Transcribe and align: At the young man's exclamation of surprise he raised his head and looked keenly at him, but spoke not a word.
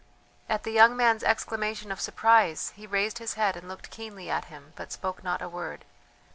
At 0.49 0.63
the 0.63 0.71
young 0.71 0.97
man's 0.97 1.23
exclamation 1.23 1.91
of 1.91 2.01
surprise 2.01 2.73
he 2.75 2.87
raised 2.87 3.19
his 3.19 3.35
head 3.35 3.55
and 3.55 3.67
looked 3.67 3.91
keenly 3.91 4.31
at 4.31 4.45
him, 4.45 4.73
but 4.75 4.91
spoke 4.91 5.23
not 5.23 5.43
a 5.43 5.47
word. 5.47 5.85